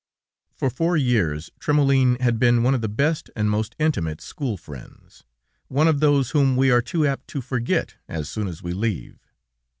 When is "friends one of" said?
4.57-5.99